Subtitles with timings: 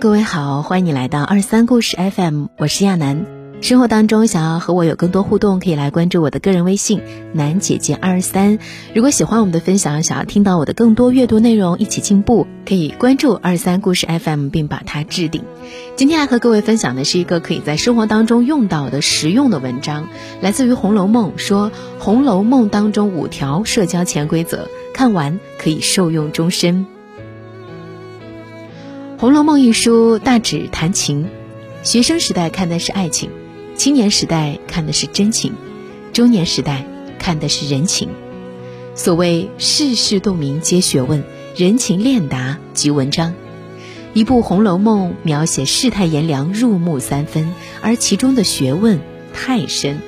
[0.00, 3.26] 各位好，欢迎你来到二三故事 FM，我是亚楠。
[3.60, 7.02] 生活当中想要和我有更多互动，可以来关注我的个人微信
[7.34, 8.58] 楠姐姐二三。
[8.94, 15.44] 如果喜欢我们的分享，想要听到我的更多阅读内容，一起进步，可以关注二三故事 FM，并把它置顶。
[15.94, 20.08] 今天来和各位分享的是一个可以在生活当中用到的实用的文章，
[20.40, 26.86] 来自于《红楼梦》，说《红楼梦》当中五条社交潜规则，看完可以受用终身。
[29.22, 31.28] 《红楼梦》一书大指谈情，
[31.84, 33.30] 学生时代看的是爱情。
[33.76, 35.52] 青年时代看的是真情，
[36.12, 36.84] 中年时代
[37.20, 38.08] 看的是人情。
[38.96, 41.22] 所谓世事洞明皆学问，
[41.54, 43.32] 人情练达即文章。
[44.12, 48.98] 一部《红楼梦》描写世态炎凉，入木三分，而其中的学问
[49.32, 50.00] 太深。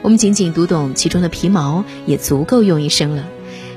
[0.00, 3.26] 我们仅仅读懂其中的皮毛，也足够用一生了。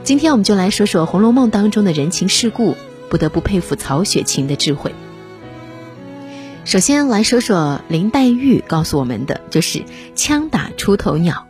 [0.05, 2.77] 今天我们就来说说《红楼梦》当中的人情世故，
[3.09, 4.93] 不得不佩服曹雪芹的智慧。
[6.65, 9.83] 首先来说说林黛玉告诉我们的，就是
[10.15, 11.47] 枪打出头鸟。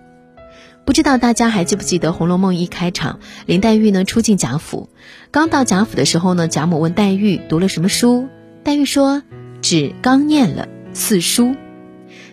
[0.85, 4.89] 不知道大家还记不记得《红楼梦》一开场，林黛玉呢初进贾府，
[5.29, 8.27] 刚到贾府的时候呢，贾母问黛玉读了什么书，
[8.63, 9.21] 黛玉说
[9.61, 11.53] 只刚念了四书。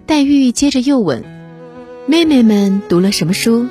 [0.07, 1.25] 黛玉接着又问
[2.07, 3.67] 妹妹们读了什么书，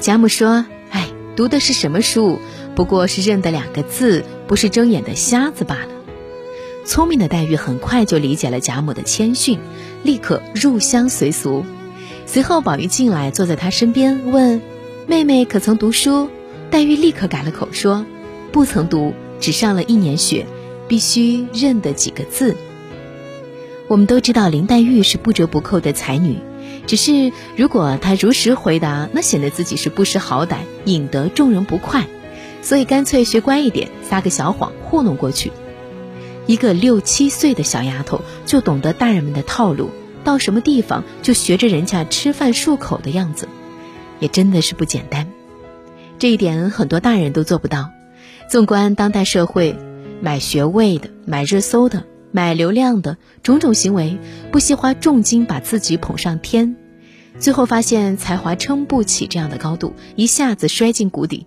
[0.00, 2.38] 贾母说哎，读的是什么书，
[2.74, 5.90] 不过是认得两个字，不是睁眼的瞎子罢了。
[6.84, 9.58] 聪明的黛玉很快就理解了贾母的谦逊，
[10.02, 11.64] 立刻入乡随俗。
[12.26, 14.60] 随后宝玉进来，坐在她身边，问
[15.06, 16.28] ：“妹妹可曾读书？”
[16.70, 18.04] 黛玉立刻改了口，说
[18.50, 20.46] ：“不曾读，只上了一年学，
[20.88, 22.56] 必须认得几个字。”
[23.86, 26.38] 我们都知道林黛玉是不折不扣的才女，
[26.86, 32.06] 只是如果她如实回答，那显得自己是不识好歹，引得众人不快，
[32.62, 35.52] 所以干脆学乖一点，撒个小谎糊弄过去。
[36.46, 39.90] 一个六七岁的小丫头就懂得大人们的套路，
[40.24, 43.48] 到什么地方就学着人家吃饭漱口的样子，
[44.18, 45.28] 也真的是不简单。
[46.18, 47.90] 这一点很多大人都做不到。
[48.50, 49.76] 纵观当代社会，
[50.22, 54.18] 买学位的、买热搜的、买流量的种种行为，
[54.50, 56.76] 不惜花重金把自己捧上天，
[57.38, 61.46] 最后发现才华撑不起这样的高度，一下子摔进谷底，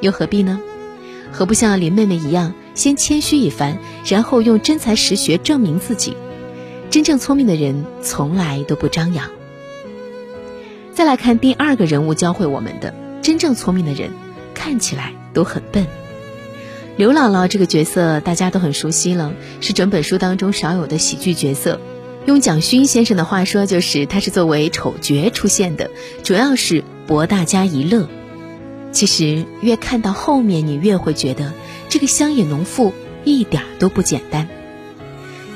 [0.00, 0.60] 又何必呢？
[1.32, 2.54] 何不像林妹妹一样？
[2.74, 6.16] 先谦虚一番，然后用真才实学证明自己。
[6.88, 9.30] 真正聪明的人从来都不张扬。
[10.92, 14.10] 再来看第二个人物教会我们的：真正聪明的人
[14.54, 15.86] 看起来都很笨。
[16.96, 21.80] 刘姥姥这个角色大家都很熟悉了，是整本书当中少有的喜剧角色。
[22.26, 25.90] 用蒋勋先生的话说，就是他是作为丑角出现的，
[26.22, 28.08] 主要是博大家一乐。
[28.92, 31.52] 其实越看到后面，你越会觉得。
[31.88, 34.46] 这个乡野农妇一点都不简单。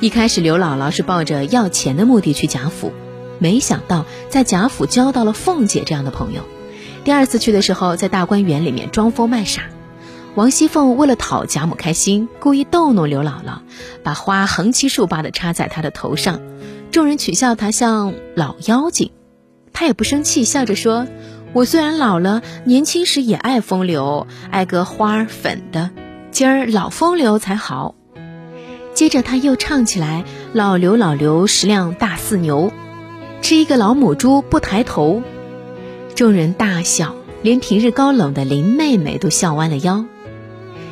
[0.01, 2.91] 一开始，刘姥姥是抱着要钱的目的去贾府，
[3.39, 6.41] 没想到在贾府交到了凤姐这样的朋友。
[7.05, 9.61] 第二次去的时候，在大观园里面装疯卖傻。
[10.35, 13.59] 王熙凤为了讨贾母开心，故意逗弄刘姥姥，
[14.03, 16.41] 把花横七竖八的插在她的头上，
[16.91, 19.11] 众人取笑她像老妖精，
[19.71, 21.07] 她也不生气，笑着说
[21.55, 25.89] ：“我虽然老了，年轻时也爱风流，爱个花儿粉的。”
[26.29, 27.95] 今儿老风流才好。
[28.93, 32.73] 接着他又唱起来：“老刘老刘食量大似牛，
[33.41, 35.23] 吃一个老母猪不抬头。”
[36.13, 40.03] 众人大笑，连平日高冷的林妹妹都笑弯了腰。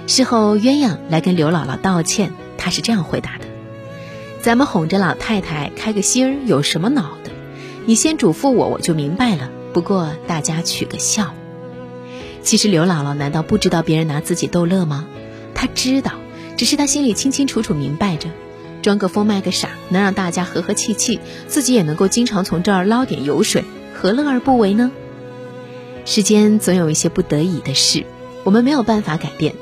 [0.08, 3.44] 事后鸳鸯来跟刘姥姥道歉，她是这样回答的
[4.40, 7.32] ：“咱们哄着老太太开个心儿有什么恼的？
[7.86, 9.50] 你先嘱咐我，我就明白了。
[9.74, 11.34] 不过大家取个笑。
[12.44, 15.08] 其实刘姥姥难道不知道别人拿自己逗乐吗？”
[15.56, 16.14] 她知道，
[16.58, 18.30] 只是她心里清清楚楚明白着，
[18.82, 23.64] 装个疯卖个傻，能让大家和和气气，自己也能够经常从这儿捞点油水，
[23.94, 24.92] 何乐而不为呢？
[26.06, 28.06] 世间总有一些不得已的事，
[28.44, 29.56] 我们没有办法改变，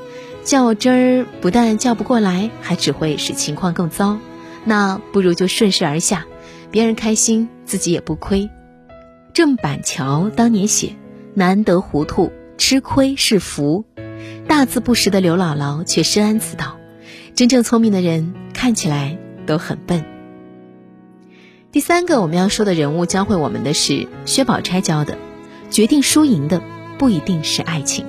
[0.44, 4.18] 较真儿不但较不过来，还只会使情况更糟。
[4.64, 6.26] 那不如就顺势而下，
[6.72, 8.50] 别人开心，自己也不亏。
[9.34, 10.94] 郑板桥当年写
[11.32, 13.86] ：“难得糊涂，吃亏是福。”
[14.46, 16.76] 大字不识的刘姥姥却深谙此道，
[17.34, 20.04] 真正聪明的人看起来都很笨。
[21.70, 25.16] 第三个我们要说的人物教会我们的是薛宝钗教的：
[25.70, 26.62] 决定输赢的
[26.98, 28.04] 不一定是爱情。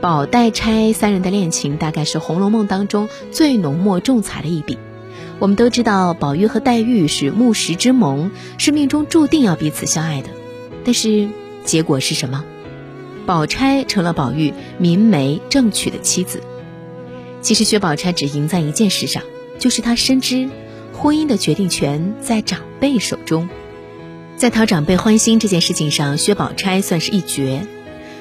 [0.00, 4.78] 宝黛钗三人的恋情大概是《红楼梦》当中最浓墨重彩的一笔。
[5.42, 10.28] 我们都知道宝玉和黛玉是木石之盟，是命中注定要彼此相爱的，
[10.84, 11.28] 但是
[11.64, 12.44] 结果是什么？
[13.26, 16.40] 宝钗成了宝玉明媒正娶的妻子，
[17.40, 19.24] 其实薛宝钗只赢在一件事上，
[19.58, 20.48] 就是她深知
[20.92, 23.48] 婚姻的决定权在长辈手中，
[24.36, 27.66] 在讨长辈欢心这件事情上，薛宝钗算是一绝。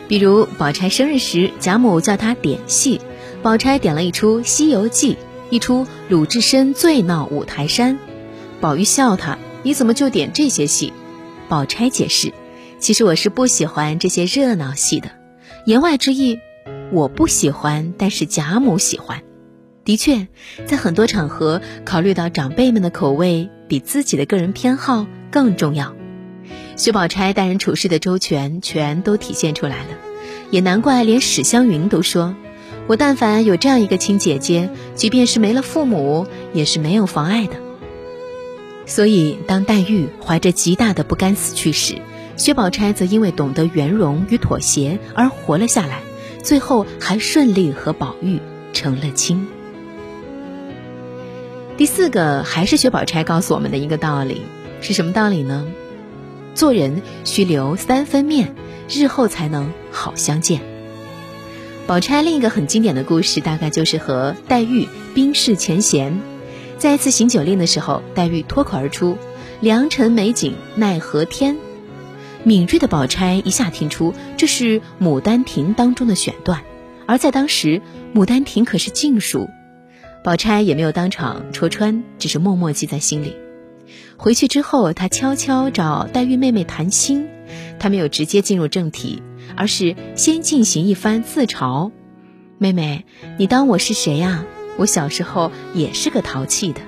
[0.08, 3.00] 比如宝钗生日时，贾母叫她点戏，
[3.44, 5.14] 宝钗点了一出《西游记》，
[5.52, 8.00] 一出鲁智深醉闹五台山。
[8.60, 10.92] 宝玉笑他：“你怎么就点这些戏？”
[11.48, 12.34] 宝钗解释
[12.80, 15.12] ：“其实我是不喜欢这些热闹戏的。”
[15.68, 16.40] 言外之意。
[16.92, 19.24] 我不喜欢，但是贾母喜欢。
[19.84, 20.28] 的确，
[20.66, 25.96] 在很多场合，考虑到长辈们的口味，比自己的个人偏好更重要。
[26.76, 29.90] 薛宝钗待人处事的周全，全都体现出来了。
[30.52, 32.36] 也难怪，连史湘云都说
[32.88, 37.54] ：“我但凡有这样一个亲姐姐，即便是没了父母，也是没有妨碍的。”
[38.86, 41.96] 所以，当黛玉怀着极大的不甘死去时，
[42.36, 46.02] 薛宝钗则因为懂得圆融与妥协而活了下来。
[46.44, 48.40] 最后还顺利和宝玉
[48.74, 49.48] 成了亲。
[51.78, 54.42] 第四个还是薛宝钗告诉我们的一个道理，
[54.82, 55.68] 是什么道理呢？
[56.56, 58.56] 做人需留三分面，
[58.90, 60.71] 日后才能好相见。
[61.92, 66.22] 宝钗另一个很经典的故事，大概就是和黛玉冰释前嫌。
[66.78, 69.18] 在一次行酒令的时候，黛玉脱口而出
[69.60, 71.58] ：“良辰美景奈何天。”
[72.46, 76.62] 敏锐的宝钗一下听出这是《牡丹亭》当中的选段，
[77.08, 77.82] 而在当时，
[78.18, 79.50] 《牡丹亭》可是禁书，
[80.24, 83.36] 宝钗也没有当场戳穿，只是默默记在心里。
[84.18, 87.28] 回去之后，他悄悄找黛玉妹妹谈心，
[87.80, 89.22] 她没有直接进入正题，
[89.56, 91.92] 而是先进行一番自嘲
[92.60, 93.06] ：“妹妹，
[93.38, 94.46] 你当我是谁呀？
[94.78, 96.82] 我小时候也是个淘气的，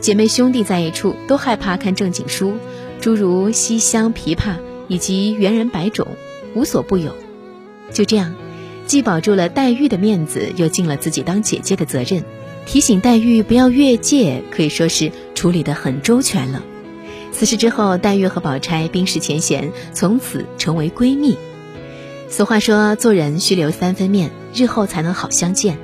[0.00, 2.54] 姐妹兄弟在一处都害怕看正经书，
[3.00, 4.56] 诸如西厢、琵琶。”
[4.90, 6.06] 以及猿人百种，
[6.54, 7.14] 无所不有。
[7.92, 8.34] 就这样，
[8.86, 12.24] 既保住了黛玉的面子，又尽了自己当姐姐的责任，
[12.64, 16.64] 提醒黛玉不要越界，可以说是处理得很周全了。
[17.30, 21.38] 此事之后，黛玉和宝钗冰释前嫌，从此成为闺蜜。
[22.28, 25.78] 俗话说，做人须留三分面，日后才能好相见。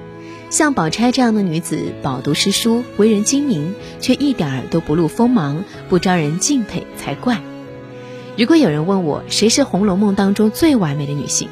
[0.50, 7.40] 像宝钗这样的女子，饱读诗书，为人精明，却一点儿都不露锋芒，不招人敬佩才怪。
[8.36, 11.48] 如果有人问我谁是《红楼梦》当中最完美的女性，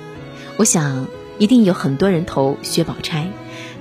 [0.56, 1.06] 我想
[1.38, 3.30] 一定有很多人投薛宝钗。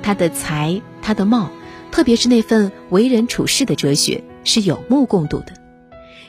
[0.04, 1.50] 她的才，她的貌，
[1.92, 5.54] 特别是那份为人处事的哲学，是有目共睹的。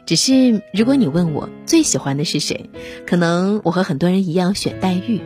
[0.04, 2.70] 只是如果你问我最喜欢的是谁，
[3.06, 5.20] 可能我和很多人一样选黛玉。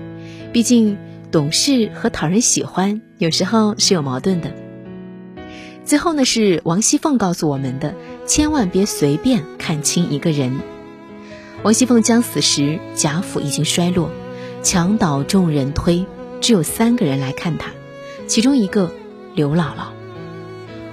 [0.52, 0.98] 毕竟
[1.32, 4.52] 懂事和讨人喜欢有时候是有矛盾的。
[5.84, 7.94] 最后呢，是王熙凤告诉我们的：
[8.26, 10.58] 千万别随便看清一个人。
[11.62, 14.10] 王熙凤将死时，贾府已经衰落，
[14.62, 16.04] 墙倒众人推，
[16.40, 17.70] 只有三个人来看她，
[18.26, 18.92] 其中一个
[19.34, 19.95] 刘姥姥。《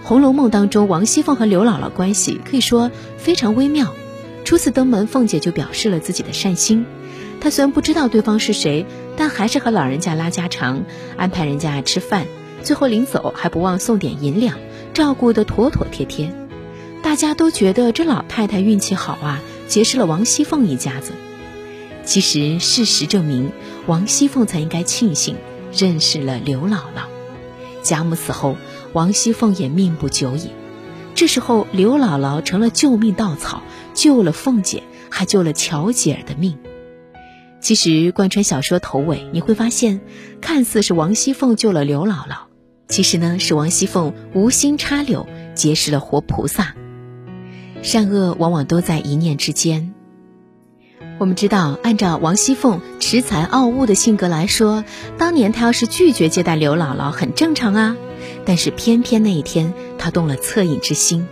[0.03, 3.93] 红楼梦》当中，王熙凤和刘姥姥关系可以说非常微妙。
[4.43, 6.85] 初次登门，凤姐就表示了自己的善心。
[7.39, 8.85] 她虽然不知道对方是谁，
[9.15, 10.83] 但还是和老人家拉家常，
[11.15, 12.27] 安排人家吃饭，
[12.63, 14.57] 最后临走还不忘送点银两，
[14.93, 16.35] 照顾得妥妥帖帖。
[17.01, 19.41] 大家都觉得这老太太运气好啊。
[19.69, 21.13] 结识了王熙凤一家子，
[22.03, 23.51] 其实事实证明，
[23.87, 25.37] 王熙凤才应该庆幸
[25.71, 27.07] 认识了刘姥姥。
[27.81, 28.57] 贾母死后，
[28.93, 30.51] 王熙凤也命不久矣。
[31.15, 33.61] 这时候，刘姥姥成了救命稻草，
[33.93, 36.57] 救了凤姐，还救了巧姐儿的命。
[37.59, 40.01] 其实，贯穿小说头尾，你会发现，
[40.41, 42.47] 看似是王熙凤救了刘姥姥，
[42.87, 46.75] 其实呢，是王熙凤无心插柳，结识了活菩萨。
[47.81, 49.93] 善恶往往都在一念之间。
[51.19, 54.83] 我们知道，按照王熙凤恃才傲物的性格来说，
[55.17, 57.95] 当年她要是拒绝接待刘姥姥，很正常啊。
[58.45, 61.27] 但是偏偏那一天，他动了恻隐之心。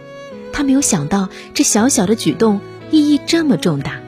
[0.54, 4.00] 他没有想到，这小小的举动意义这么重大。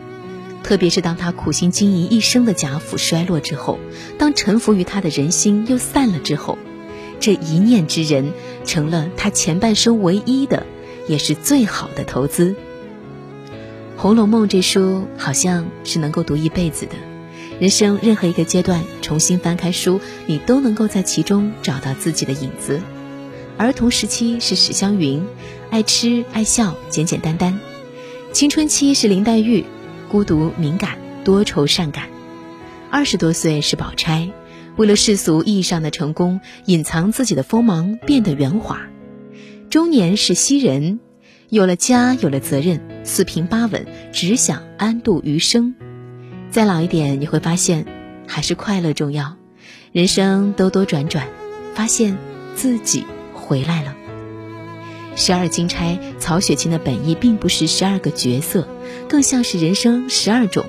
[0.63, 3.79] 特别是当他苦心经营一生的贾府衰落之后，
[4.17, 6.57] 当臣服于他的人心又散了之后，
[7.19, 8.31] 这一念之人，
[8.65, 10.65] 成了他前半生唯一的。
[11.05, 12.51] 也是最好的投资。
[13.97, 16.93] 《红楼梦》这书好像是能够读一辈子的，
[17.59, 22.81] 人生任何一个阶段重新翻开书，你都能够在其中找到自己的影子。
[23.57, 25.23] 儿童时期是史湘云，
[25.69, 27.59] 爱吃爱笑，简简单单；
[28.31, 29.63] 青春期是林黛玉，
[30.09, 32.05] 孤独敏感，多愁善感；
[32.89, 34.31] 二十多岁是宝钗，
[34.75, 38.81] 为了世俗意义上的成功，隐藏自己的锋芒，变得圆滑。
[39.69, 40.99] 中年是袭人，
[41.49, 45.75] 有了家，有了责任，四平八稳，只想安度余生。
[46.53, 47.87] 再老一点，你会发现，
[48.27, 49.37] 还是快乐重要。
[49.91, 51.27] 人生兜兜转转，
[51.73, 52.15] 发现
[52.53, 53.95] 自己回来了。
[55.15, 58.67] 十二金钗，曹雪芹的本意并不是十二个角色，
[59.09, 60.63] 更像是人生十二种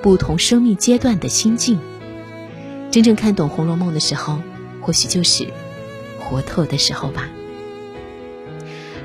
[0.00, 1.78] 不同生命阶段的心境。
[2.90, 4.38] 真正看懂《红楼梦》的时候，
[4.80, 5.48] 或许就是
[6.18, 7.28] 活透的时候吧。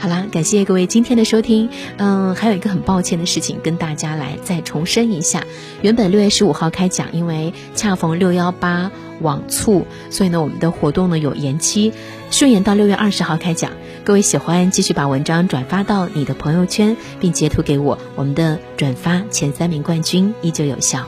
[0.02, 1.70] 好啦，感谢各位今天的收听。
[1.98, 5.46] 嗯，还有一个很抱歉的事情，跟大家来再重申一下。
[5.84, 11.94] 原本六月十五号开讲，因为恰逢六幺八网促，所以呢，我们的活动呢有延期，
[12.32, 13.74] 顺延到六月二十号开讲。
[14.04, 21.06] 各位喜欢，继续把文章转发到你的朋友圈，并截图给我，我们的转发前三名冠军依旧有效。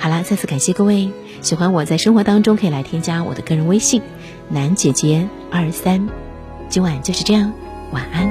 [0.00, 1.08] 好啦，再次感谢各位。
[1.40, 4.02] 喜欢我在生活当中可以来添加我的个人微信，
[4.48, 6.08] 南姐姐二三。
[6.68, 7.52] 今晚就是这样。
[7.94, 8.28] 晚安。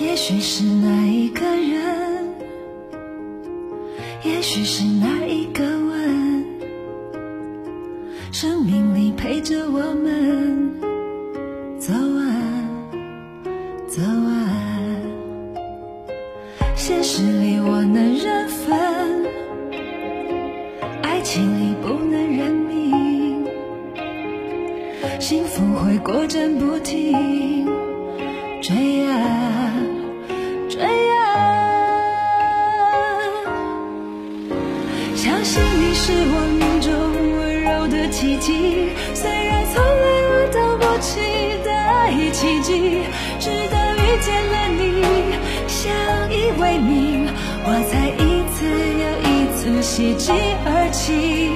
[0.00, 2.34] 也许是那一个人，
[4.22, 5.71] 也许是那一个
[28.92, 29.72] 追啊
[30.68, 31.24] 追啊！
[35.16, 36.92] 相信你是我命中
[37.38, 39.88] 温柔的奇迹，虽然从来
[40.28, 41.20] 我都不期
[41.64, 43.00] 待奇迹，
[43.40, 45.02] 直到遇见了你，
[45.66, 45.88] 相
[46.30, 47.26] 依为命，
[47.64, 48.68] 我才一次
[49.00, 50.32] 又一次喜极
[50.66, 51.48] 而泣。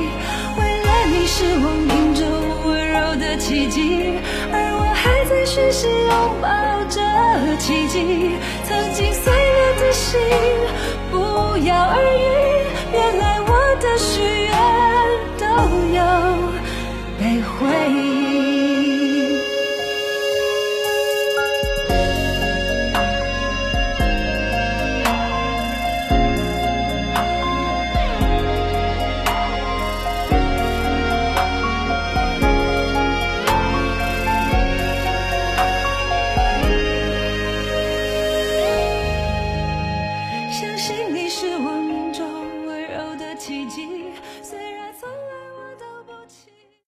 [0.57, 2.25] 为了你是我命中
[2.65, 2.97] 温柔。
[3.17, 4.13] 的奇迹，
[4.53, 6.11] 而我还在学习拥
[6.43, 6.85] 抱
[7.59, 8.31] 奇迹。
[8.65, 10.21] 曾经碎了的心，
[11.11, 11.17] 不
[11.67, 12.27] 药而愈。
[12.93, 13.51] 原来我
[13.81, 14.55] 的许愿
[15.39, 15.45] 都
[15.95, 16.01] 有
[17.19, 17.51] 被回
[17.93, 18.16] 应。